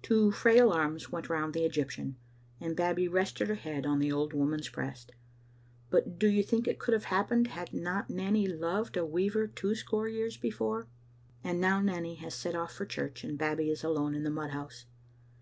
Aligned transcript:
Two 0.00 0.30
frail 0.32 0.70
arms 0.72 1.12
went 1.12 1.28
round 1.28 1.52
the 1.52 1.66
Egyptian, 1.66 2.16
and 2.58 2.74
Babbie 2.74 3.06
rested 3.06 3.48
her 3.48 3.54
head 3.56 3.84
on 3.84 3.98
the 3.98 4.10
old 4.10 4.32
woman's 4.32 4.70
breast. 4.70 5.12
But 5.90 6.18
do 6.18 6.26
you 6.26 6.42
think 6.42 6.66
it 6.66 6.78
could 6.78 6.94
have 6.94 7.04
happened 7.04 7.48
had 7.48 7.74
not 7.74 8.08
Nanny 8.08 8.46
loved 8.46 8.96
a 8.96 9.04
weaver 9.04 9.46
two 9.46 9.74
score 9.74 10.08
years 10.08 10.38
before? 10.38 10.88
And 11.42 11.60
now 11.60 11.82
Nanny 11.82 12.14
has 12.14 12.34
set 12.34 12.54
off 12.54 12.72
for 12.72 12.86
church 12.86 13.24
and 13.24 13.36
Babbie 13.36 13.68
is 13.70 13.84
alone 13.84 14.14
in 14.14 14.24
the 14.24 14.30
mud 14.30 14.52
house. 14.52 14.86